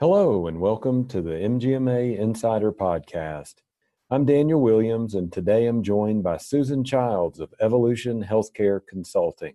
[0.00, 3.54] Hello, and welcome to the MGMA Insider Podcast.
[4.12, 9.54] I'm Daniel Williams, and today I'm joined by Susan Childs of Evolution Healthcare Consulting.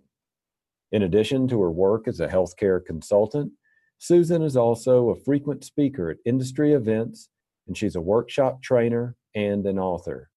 [0.92, 3.54] In addition to her work as a healthcare consultant,
[4.00, 7.30] Susan is also a frequent speaker at industry events,
[7.66, 10.30] and she's a workshop trainer and an author.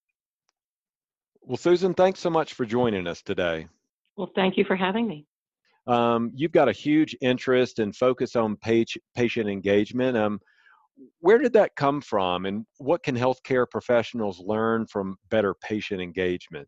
[1.40, 3.66] Well, Susan, thanks so much for joining us today.
[4.16, 5.26] Well, thank you for having me.
[5.86, 10.16] Um, you've got a huge interest and focus on page, patient engagement.
[10.16, 10.40] Um,
[11.20, 16.66] where did that come from, and what can healthcare professionals learn from better patient engagement?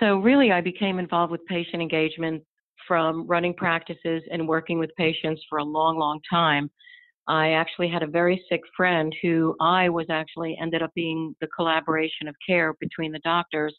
[0.00, 2.42] So, really, I became involved with patient engagement
[2.88, 6.70] from running practices and working with patients for a long, long time.
[7.28, 11.46] I actually had a very sick friend who I was actually ended up being the
[11.54, 13.76] collaboration of care between the doctors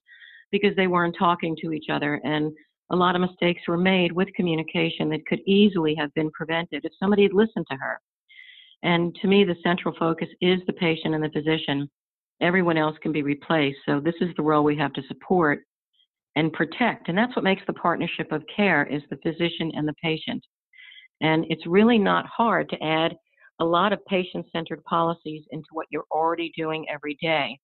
[0.51, 2.21] because they weren't talking to each other.
[2.23, 2.53] And
[2.91, 6.91] a lot of mistakes were made with communication that could easily have been prevented if
[6.99, 7.99] somebody had listened to her.
[8.83, 11.89] And to me, the central focus is the patient and the physician.
[12.41, 13.77] Everyone else can be replaced.
[13.85, 15.59] So this is the role we have to support
[16.35, 17.07] and protect.
[17.07, 20.43] And that's what makes the partnership of care is the physician and the patient.
[21.21, 23.15] And it's really not hard to add
[23.59, 27.59] a lot of patient-centered policies into what you're already doing every day.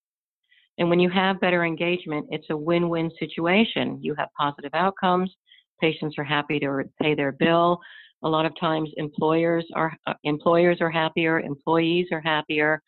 [0.77, 3.99] And when you have better engagement, it's a win win situation.
[4.01, 5.35] You have positive outcomes,
[5.79, 7.79] patients are happy to pay their bill.
[8.23, 12.81] A lot of times employers are uh, employers are happier, employees are happier,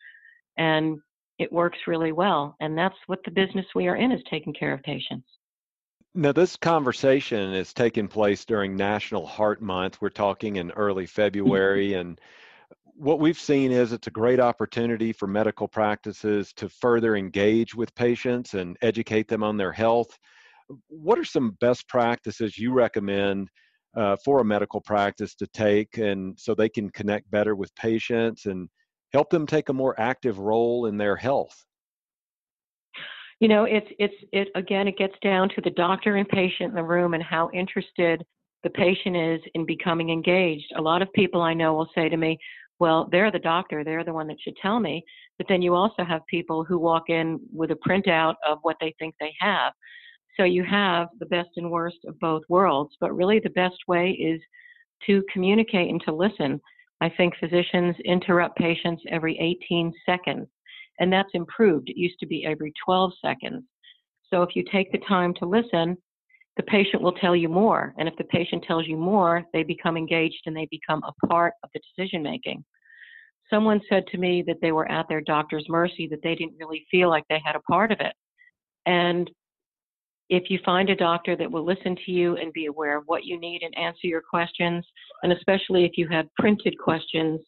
[0.56, 0.98] and
[1.38, 2.56] it works really well.
[2.60, 5.26] And that's what the business we are in is taking care of patients.
[6.14, 10.00] Now, this conversation is taking place during National Heart Month.
[10.00, 12.20] We're talking in early February, and
[13.00, 17.94] what we've seen is it's a great opportunity for medical practices to further engage with
[17.94, 20.18] patients and educate them on their health.
[20.88, 23.48] What are some best practices you recommend
[23.96, 28.44] uh, for a medical practice to take and so they can connect better with patients
[28.44, 28.68] and
[29.14, 31.56] help them take a more active role in their health?
[33.40, 36.74] You know, it's it's it again it gets down to the doctor and patient in
[36.74, 38.22] the room and how interested
[38.62, 40.66] the patient is in becoming engaged.
[40.76, 42.38] A lot of people I know will say to me,
[42.80, 45.04] well, they're the doctor, they're the one that should tell me.
[45.38, 48.94] But then you also have people who walk in with a printout of what they
[48.98, 49.72] think they have.
[50.36, 52.96] So you have the best and worst of both worlds.
[52.98, 54.40] But really, the best way is
[55.06, 56.60] to communicate and to listen.
[57.02, 60.48] I think physicians interrupt patients every 18 seconds,
[60.98, 61.88] and that's improved.
[61.88, 63.64] It used to be every 12 seconds.
[64.28, 65.96] So if you take the time to listen,
[66.56, 67.94] the patient will tell you more.
[67.98, 71.54] And if the patient tells you more, they become engaged and they become a part
[71.62, 72.64] of the decision making.
[73.50, 76.86] Someone said to me that they were at their doctor's mercy, that they didn't really
[76.90, 78.14] feel like they had a part of it.
[78.86, 79.30] And
[80.28, 83.24] if you find a doctor that will listen to you and be aware of what
[83.24, 84.86] you need and answer your questions,
[85.22, 87.40] and especially if you have printed questions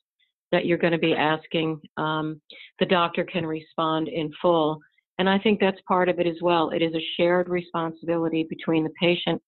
[0.51, 2.41] that you're going to be asking, um,
[2.81, 4.81] the doctor can respond in full
[5.19, 6.71] and I think that's part of it as well.
[6.71, 9.41] It is a shared responsibility between the patient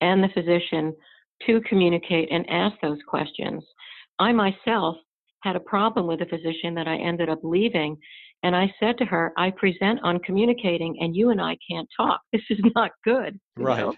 [0.00, 0.94] and the physician
[1.46, 3.62] to communicate and ask those questions.
[4.18, 4.96] I myself
[5.42, 7.96] had a problem with a physician that I ended up leaving.
[8.42, 12.20] And I said to her, I present on communicating and you and I can't talk.
[12.32, 13.38] This is not good.
[13.56, 13.80] Right.
[13.80, 13.94] Know?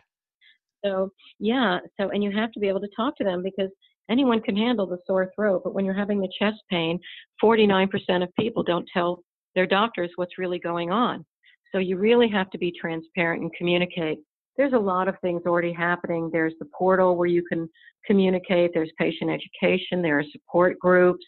[0.85, 1.79] So, yeah.
[2.01, 3.71] So, and you have to be able to talk to them because
[4.11, 5.63] anyone can handle the sore throat.
[5.65, 6.99] But when you're having the chest pain,
[7.43, 7.89] 49%
[8.23, 9.23] of people don't tell
[9.55, 11.25] their doctors what's really going on.
[11.73, 14.19] So you really have to be transparent and communicate.
[14.57, 16.31] There's a lot of things already happening.
[16.33, 17.69] There's the portal where you can
[18.07, 18.73] communicate.
[18.75, 20.03] There's patient education.
[20.03, 21.25] There are support groups.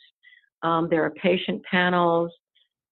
[0.63, 2.31] Um, there are patient panels.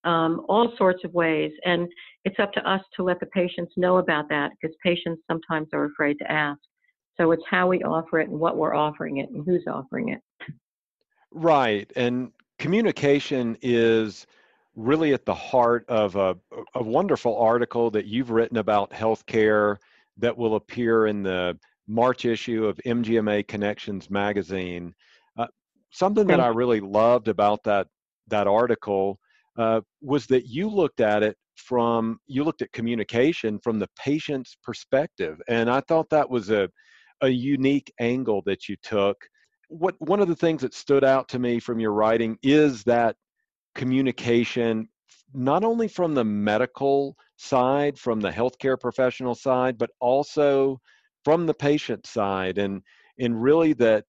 [0.05, 1.53] Um, all sorts of ways.
[1.65, 1.89] And
[2.25, 5.85] it's up to us to let the patients know about that because patients sometimes are
[5.85, 6.59] afraid to ask.
[7.17, 10.21] So it's how we offer it and what we're offering it and who's offering it.
[11.31, 11.91] Right.
[11.95, 14.27] And communication is
[14.75, 16.37] really at the heart of a,
[16.75, 19.77] a wonderful article that you've written about healthcare
[20.19, 21.59] that will appear in the
[21.89, 24.95] March issue of MGMA Connections magazine.
[25.37, 25.47] Uh,
[25.91, 27.87] something that I really loved about that
[28.29, 29.19] that article
[29.59, 34.57] uh, was that you looked at it from you looked at communication from the patient's
[34.63, 36.69] perspective, and I thought that was a
[37.21, 39.17] a unique angle that you took.
[39.69, 43.17] What one of the things that stood out to me from your writing is that
[43.75, 44.89] communication,
[45.33, 50.81] not only from the medical side, from the healthcare professional side, but also
[51.25, 52.59] from the patient side.
[52.59, 52.83] And,
[53.19, 54.05] and really that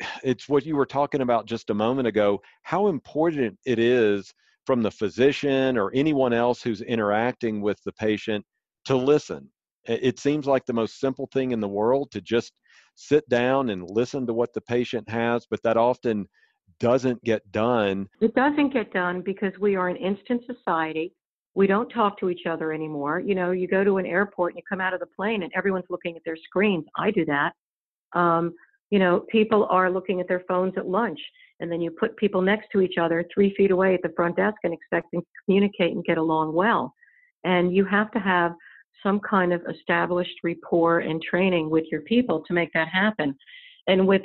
[0.24, 4.32] it's what you were talking about just a moment ago, how important it is
[4.66, 8.44] from the physician or anyone else who's interacting with the patient
[8.84, 9.48] to listen.
[9.86, 12.52] It seems like the most simple thing in the world to just
[12.94, 16.26] sit down and listen to what the patient has, but that often
[16.78, 18.06] doesn't get done.
[18.20, 21.14] It doesn't get done because we are an instant society.
[21.54, 23.20] We don't talk to each other anymore.
[23.20, 25.52] You know, you go to an airport and you come out of the plane and
[25.54, 26.84] everyone's looking at their screens.
[26.96, 27.52] I do that.
[28.12, 28.54] Um,
[28.90, 31.20] you know, people are looking at their phones at lunch,
[31.60, 34.36] and then you put people next to each other three feet away at the front
[34.36, 36.92] desk and expect them to communicate and get along well.
[37.44, 38.52] And you have to have
[39.02, 43.34] some kind of established rapport and training with your people to make that happen.
[43.86, 44.22] And with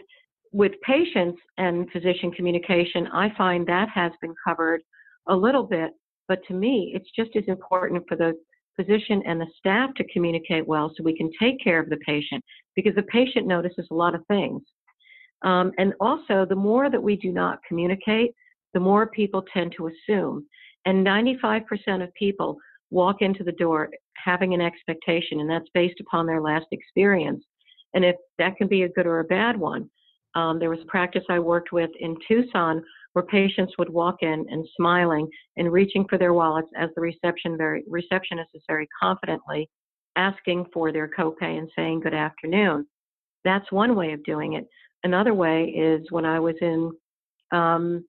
[0.51, 4.81] with patients and physician communication, I find that has been covered
[5.27, 5.91] a little bit,
[6.27, 8.33] but to me, it's just as important for the
[8.75, 12.43] physician and the staff to communicate well so we can take care of the patient
[12.75, 14.61] because the patient notices a lot of things.
[15.43, 18.31] Um, and also, the more that we do not communicate,
[18.73, 20.45] the more people tend to assume.
[20.85, 21.63] And 95%
[22.03, 22.57] of people
[22.91, 23.89] walk into the door
[24.23, 27.43] having an expectation, and that's based upon their last experience.
[27.93, 29.89] And if that can be a good or a bad one,
[30.35, 32.83] um, there was a practice I worked with in Tucson
[33.15, 35.25] where patients would walk in and smiling
[35.55, 39.69] and reaching for their wallets as the reception very, receptionist is very confidently
[40.17, 42.85] asking for their copay and saying good afternoon.
[43.45, 44.67] That's one way of doing it.
[45.05, 46.91] Another way is when I was in
[47.53, 48.03] um,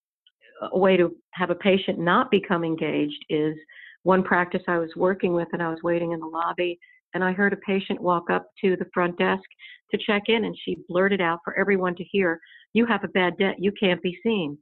[0.72, 3.54] a way to have a patient not become engaged is
[4.02, 6.80] one practice I was working with and I was waiting in the lobby
[7.14, 9.44] and I heard a patient walk up to the front desk
[9.92, 12.40] to check in and she blurted out for everyone to hear,
[12.72, 14.58] You have a bad debt, you can't be seen.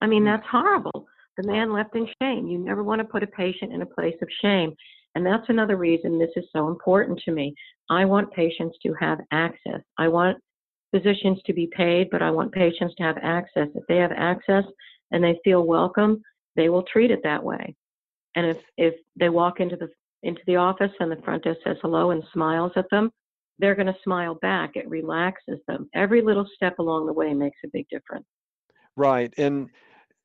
[0.00, 0.26] I mean, mm.
[0.26, 1.06] that's horrible.
[1.36, 2.46] The man left in shame.
[2.46, 4.74] You never want to put a patient in a place of shame.
[5.14, 7.54] And that's another reason this is so important to me.
[7.88, 9.80] I want patients to have access.
[9.98, 10.38] I want
[10.92, 13.68] physicians to be paid, but I want patients to have access.
[13.74, 14.64] If they have access
[15.10, 16.22] and they feel welcome,
[16.56, 17.74] they will treat it that way.
[18.36, 19.88] And if, if they walk into the
[20.22, 23.10] into the office and the front desk says hello and smiles at them,
[23.58, 24.72] they're going to smile back.
[24.74, 25.88] It relaxes them.
[25.94, 28.26] Every little step along the way makes a big difference.
[28.96, 29.32] Right.
[29.38, 29.70] And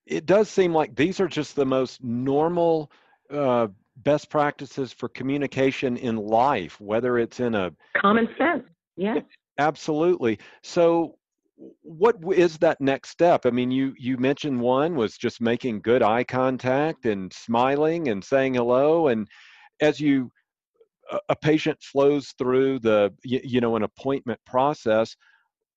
[0.06, 2.92] it does seem like these are just the most normal
[3.32, 3.68] uh,
[3.98, 8.64] best practices for communication in life, whether it's in a common sense.
[8.98, 9.20] Yeah.
[9.58, 10.40] Absolutely.
[10.64, 11.18] So,
[11.82, 13.46] what is that next step?
[13.46, 18.24] I mean, you you mentioned one was just making good eye contact and smiling and
[18.24, 19.28] saying hello, and
[19.80, 20.32] as you
[21.30, 25.16] a patient flows through the you, you know an appointment process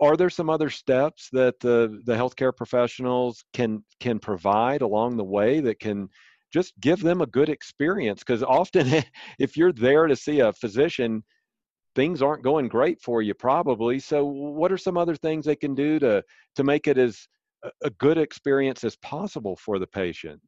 [0.00, 5.24] are there some other steps that the the healthcare professionals can can provide along the
[5.24, 6.08] way that can
[6.52, 8.20] just give them a good experience?
[8.20, 9.02] Because often
[9.38, 11.24] if you're there to see a physician
[11.94, 13.98] things aren't going great for you probably.
[13.98, 16.22] So what are some other things they can do to
[16.54, 17.26] to make it as
[17.82, 20.40] a good experience as possible for the patient?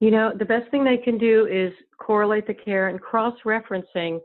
[0.00, 4.20] You know the best thing they can do is correlate the care and cross referencing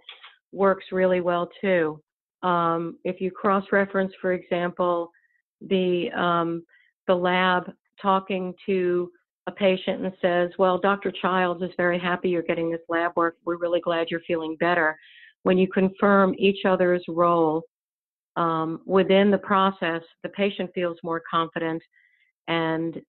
[0.51, 2.01] works really well too
[2.43, 5.11] um, if you cross reference, for example,
[5.61, 6.63] the, um,
[7.07, 7.71] the lab
[8.01, 9.11] talking to
[9.47, 11.11] a patient and says, Well, Dr.
[11.11, 13.37] Childs is very happy you're getting this lab work.
[13.45, 14.97] We're really glad you're feeling better.
[15.43, 17.63] When you confirm each other's role
[18.35, 21.81] um, within the process, the patient feels more confident
[22.47, 23.01] and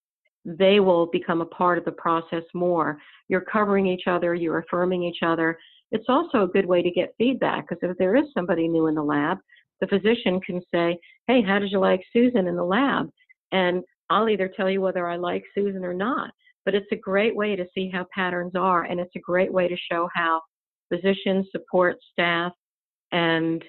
[0.45, 2.99] they will become a part of the process more.
[3.29, 5.59] You're covering each other, you're affirming each other,
[5.93, 8.95] it's also a good way to get feedback because if there is somebody new in
[8.95, 9.39] the lab,
[9.81, 13.09] the physician can say, Hey, how did you like Susan in the lab?
[13.53, 16.31] And I'll either tell you whether I like Susan or not.
[16.65, 19.67] But it's a great way to see how patterns are, and it's a great way
[19.67, 20.43] to show how
[20.93, 22.53] physicians support staff
[23.13, 23.65] and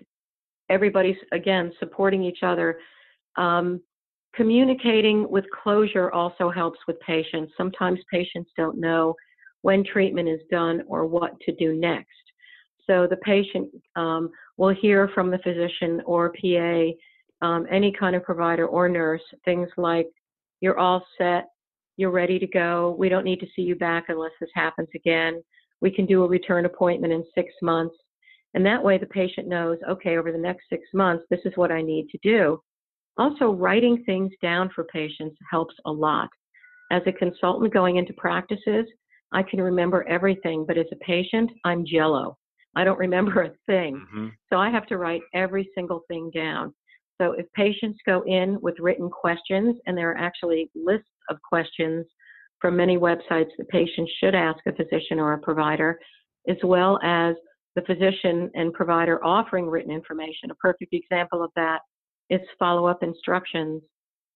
[0.69, 2.79] everybody's, again, supporting each other.
[3.37, 3.81] Um,
[4.35, 7.53] communicating with closure also helps with patients.
[7.57, 9.15] Sometimes patients don't know
[9.61, 12.07] when treatment is done or what to do next.
[12.87, 18.23] So the patient um, will hear from the physician or PA, um, any kind of
[18.23, 20.07] provider or nurse, things like,
[20.61, 21.47] you're all set,
[21.97, 25.41] you're ready to go, we don't need to see you back unless this happens again,
[25.81, 27.95] we can do a return appointment in six months.
[28.53, 31.71] And that way the patient knows, okay, over the next six months, this is what
[31.71, 32.61] I need to do.
[33.17, 36.29] Also, writing things down for patients helps a lot.
[36.91, 38.85] As a consultant going into practices,
[39.31, 42.37] I can remember everything, but as a patient, I'm jello.
[42.75, 43.95] I don't remember a thing.
[43.95, 44.27] Mm-hmm.
[44.51, 46.73] So I have to write every single thing down.
[47.21, 52.05] So if patients go in with written questions, and there are actually lists of questions
[52.59, 55.99] from many websites that patients should ask a physician or a provider,
[56.47, 57.35] as well as
[57.75, 60.51] the physician and provider offering written information.
[60.51, 61.79] A perfect example of that
[62.29, 63.81] is follow-up instructions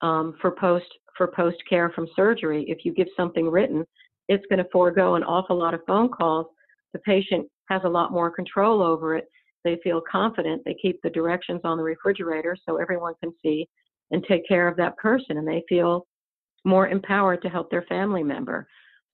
[0.01, 0.85] um, for post
[1.17, 2.65] for post care from surgery.
[2.67, 3.85] If you give something written,
[4.27, 6.47] it's going to forego an awful lot of phone calls.
[6.93, 9.25] The patient has a lot more control over it.
[9.63, 10.61] They feel confident.
[10.65, 13.67] They keep the directions on the refrigerator so everyone can see
[14.11, 16.05] and take care of that person and they feel
[16.63, 18.67] more empowered to help their family member.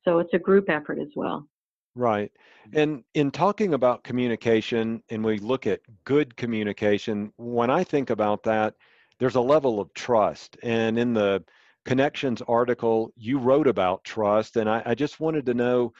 [0.03, 1.47] So it's a group effort as well.
[1.95, 2.31] Right.
[2.67, 2.79] Mm-hmm.
[2.79, 8.43] And in talking about communication, and we look at good communication, when I think about
[8.43, 8.75] that,
[9.19, 10.57] there's a level of trust.
[10.63, 11.43] And in the
[11.85, 14.57] Connections article, you wrote about trust.
[14.57, 15.93] And I, I just wanted to know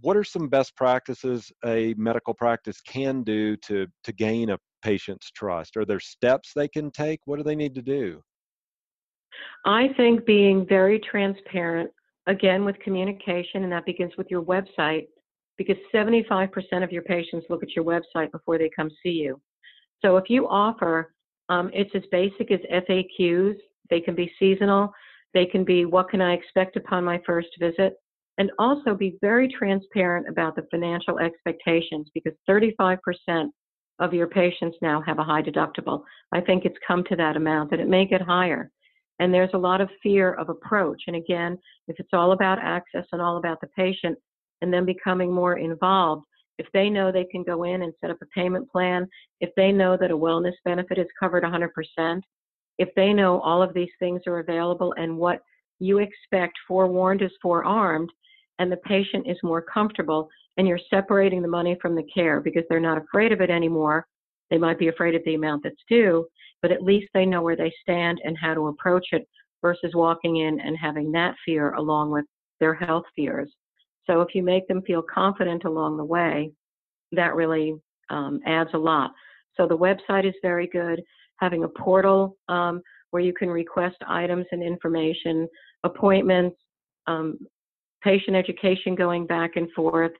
[0.00, 5.30] what are some best practices a medical practice can do to, to gain a patient's
[5.30, 5.76] trust?
[5.76, 7.20] Are there steps they can take?
[7.24, 8.22] What do they need to do?
[9.64, 11.90] I think being very transparent
[12.26, 15.06] again with communication, and that begins with your website,
[15.56, 16.48] because 75%
[16.84, 19.40] of your patients look at your website before they come see you.
[20.02, 21.14] So if you offer,
[21.48, 23.56] um, it's as basic as FAQs,
[23.90, 24.92] they can be seasonal,
[25.32, 27.96] they can be what can I expect upon my first visit,
[28.38, 32.98] and also be very transparent about the financial expectations because 35%
[34.00, 36.02] of your patients now have a high deductible.
[36.32, 38.70] I think it's come to that amount, and it may get higher.
[39.20, 41.02] And there's a lot of fear of approach.
[41.06, 44.18] And again, if it's all about access and all about the patient
[44.60, 46.24] and then becoming more involved,
[46.58, 49.06] if they know they can go in and set up a payment plan,
[49.40, 52.20] if they know that a wellness benefit is covered 100%,
[52.78, 55.40] if they know all of these things are available and what
[55.78, 58.10] you expect forewarned is forearmed,
[58.58, 62.62] and the patient is more comfortable, and you're separating the money from the care because
[62.68, 64.06] they're not afraid of it anymore.
[64.50, 66.26] They might be afraid of the amount that's due,
[66.62, 69.26] but at least they know where they stand and how to approach it
[69.62, 72.24] versus walking in and having that fear along with
[72.60, 73.52] their health fears.
[74.06, 76.52] So if you make them feel confident along the way,
[77.12, 77.74] that really
[78.10, 79.10] um, adds a lot.
[79.56, 81.02] So the website is very good.
[81.38, 85.48] Having a portal um, where you can request items and information,
[85.84, 86.56] appointments,
[87.06, 87.38] um,
[88.02, 90.12] patient education going back and forth,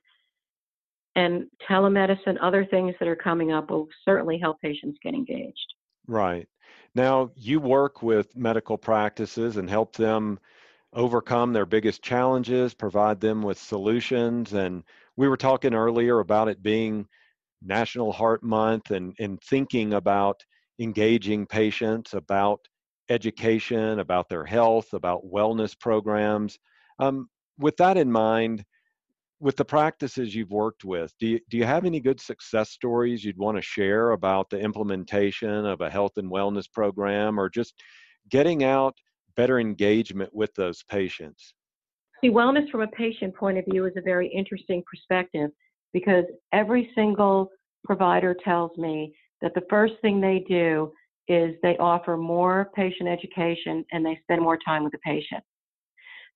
[1.15, 5.73] and telemedicine, other things that are coming up will certainly help patients get engaged.
[6.07, 6.47] Right.
[6.93, 10.39] Now, you work with medical practices and help them
[10.93, 14.53] overcome their biggest challenges, provide them with solutions.
[14.53, 14.83] And
[15.17, 17.07] we were talking earlier about it being
[17.61, 20.43] National Heart Month and, and thinking about
[20.79, 22.59] engaging patients about
[23.09, 26.57] education, about their health, about wellness programs.
[26.99, 28.63] Um, with that in mind,
[29.39, 33.23] with the practices you've worked with, do you, do you have any good success stories
[33.23, 37.73] you'd want to share about the implementation of a health and wellness program or just
[38.29, 38.95] getting out
[39.35, 41.53] better engagement with those patients?
[42.21, 45.51] See, wellness from a patient point of view is a very interesting perspective
[45.93, 47.49] because every single
[47.83, 49.13] provider tells me
[49.45, 50.91] that the first thing they do
[51.27, 55.43] is they offer more patient education and they spend more time with the patient.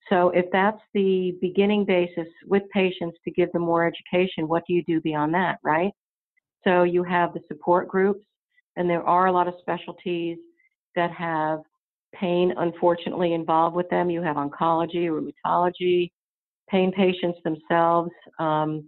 [0.10, 4.74] So if that's the beginning basis with patients to give them more education, what do
[4.74, 5.92] you do beyond that, right?
[6.63, 8.24] So you have the support groups,
[8.75, 10.38] and there are a lot of specialties
[10.96, 11.62] that have
[12.13, 14.12] pain, unfortunately, involved with them.
[14.12, 16.12] You have oncology, rheumatology,
[16.70, 18.12] pain patients themselves.
[18.39, 18.88] Um,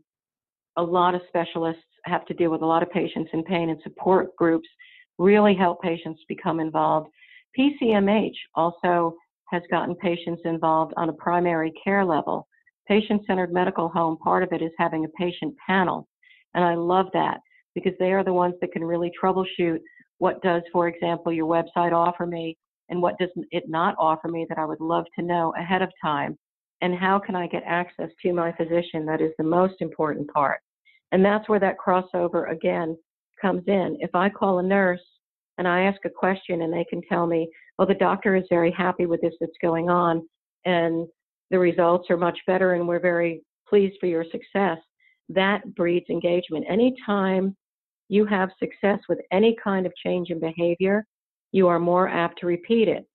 [0.77, 3.81] a lot of specialists have to deal with a lot of patients in pain, and
[3.83, 4.67] support groups
[5.17, 7.09] really help patients become involved.
[7.57, 9.15] PCMH also
[9.49, 12.47] has gotten patients involved on a primary care level.
[12.87, 16.07] Patient centered medical home, part of it is having a patient panel.
[16.53, 17.39] And I love that
[17.75, 19.79] because they are the ones that can really troubleshoot
[20.21, 22.55] what does, for example, your website offer me
[22.89, 25.89] and what does it not offer me that I would love to know ahead of
[25.99, 26.37] time.
[26.81, 29.03] And how can I get access to my physician?
[29.05, 30.59] That is the most important part.
[31.11, 32.97] And that's where that crossover again
[33.41, 33.97] comes in.
[33.99, 35.01] If I call a nurse
[35.57, 38.71] and I ask a question and they can tell me, well, the doctor is very
[38.71, 40.27] happy with this that's going on
[40.65, 41.07] and
[41.49, 44.77] the results are much better and we're very pleased for your success,
[45.29, 46.65] that breeds engagement.
[46.69, 47.55] Anytime
[48.09, 51.05] you have success with any kind of change in behavior,
[51.51, 53.05] you are more apt to repeat it.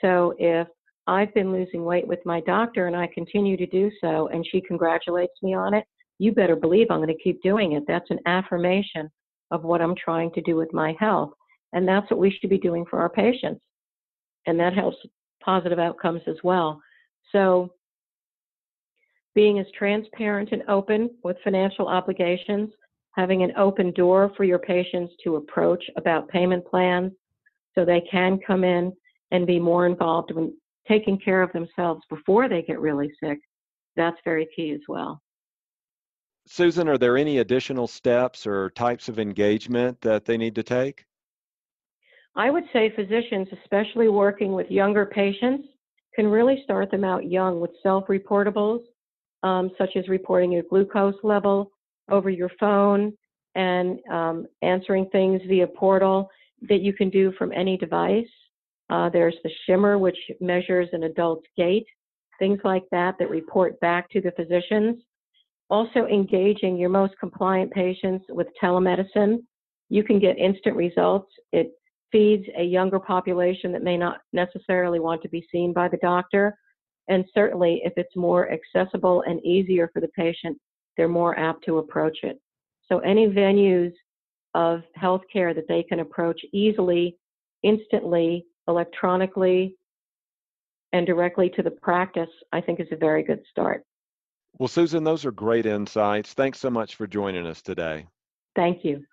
[0.00, 0.66] So if
[1.06, 4.60] I've been losing weight with my doctor and I continue to do so and she
[4.60, 5.84] congratulates me on it,
[6.18, 7.84] you better believe I'm going to keep doing it.
[7.86, 9.10] That's an affirmation
[9.50, 11.30] of what I'm trying to do with my health.
[11.72, 13.60] And that's what we should be doing for our patients.
[14.46, 14.96] And that helps
[15.42, 16.80] positive outcomes as well.
[17.32, 17.72] So,
[19.34, 22.70] being as transparent and open with financial obligations,
[23.16, 27.12] having an open door for your patients to approach about payment plans
[27.74, 28.92] so they can come in
[29.32, 30.54] and be more involved in
[30.86, 33.38] taking care of themselves before they get really sick,
[33.96, 35.20] that's very key as well.
[36.46, 41.04] Susan, are there any additional steps or types of engagement that they need to take?
[42.36, 45.68] I would say physicians, especially working with younger patients,
[46.14, 48.80] can really start them out young with self reportables,
[49.42, 51.70] um, such as reporting your glucose level
[52.10, 53.12] over your phone
[53.54, 56.28] and um, answering things via portal
[56.68, 58.26] that you can do from any device.
[58.90, 61.86] Uh, there's the Shimmer, which measures an adult's gait,
[62.38, 65.00] things like that that report back to the physicians.
[65.70, 69.38] Also, engaging your most compliant patients with telemedicine.
[69.88, 71.30] You can get instant results.
[71.52, 71.72] It
[72.12, 76.56] feeds a younger population that may not necessarily want to be seen by the doctor.
[77.08, 80.58] And certainly, if it's more accessible and easier for the patient,
[80.96, 82.40] they're more apt to approach it.
[82.88, 83.92] So, any venues
[84.54, 87.16] of healthcare that they can approach easily,
[87.62, 89.76] instantly, electronically,
[90.92, 93.84] and directly to the practice, I think is a very good start.
[94.58, 96.32] Well, Susan, those are great insights.
[96.32, 98.06] Thanks so much for joining us today.
[98.54, 99.04] Thank you.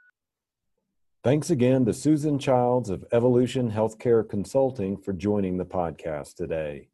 [1.23, 6.89] Thanks again to Susan Childs of Evolution Healthcare Consulting for joining the podcast today.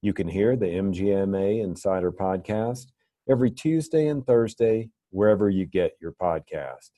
[0.00, 2.86] You can hear the MGMA Insider podcast
[3.28, 6.90] every Tuesday and Thursday, wherever you get your podcast.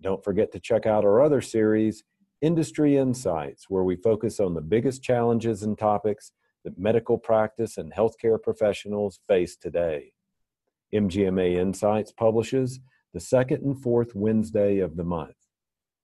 [0.00, 2.02] Don't forget to check out our other series,
[2.42, 6.32] Industry Insights, where we focus on the biggest challenges and topics
[6.64, 10.12] that medical practice and healthcare professionals face today.
[10.94, 12.80] MGMA Insights publishes
[13.14, 15.34] the second and fourth Wednesday of the month.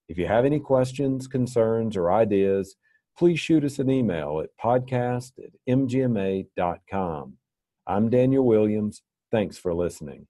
[0.08, 2.76] If you have any questions, concerns, or ideas,
[3.18, 7.34] please shoot us an email at podcast at mgma.com.
[7.86, 9.02] I'm Daniel Williams.
[9.30, 10.26] Thanks for listening.